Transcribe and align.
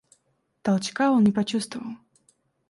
Толчка 0.63 1.11
он 1.11 1.25
не 1.25 1.31
почувствовал. 1.31 1.93